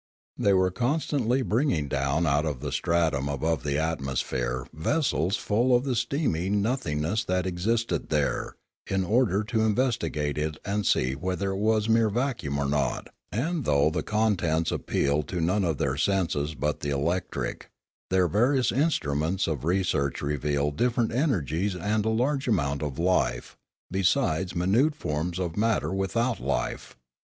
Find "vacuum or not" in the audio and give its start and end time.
12.09-13.09